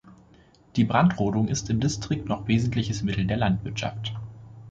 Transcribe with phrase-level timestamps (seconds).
[0.77, 4.15] Die Brandrodung ist im Distrikt noch wesentliches Mittel der Landwirtschaft.